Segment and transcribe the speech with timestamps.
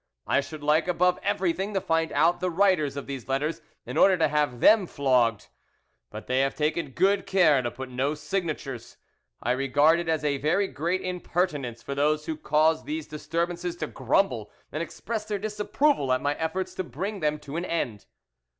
[0.25, 4.17] I should like above everything to find out the writers of these letters, in order
[4.17, 5.49] to have them flogged;
[6.09, 8.97] but they have taken good care to put no signatures.
[9.43, 13.85] I regard it as a very great impertinence for those who caused these disturbances to
[13.85, 18.07] grumble and express their disapproval at my efforts to bring them to an end."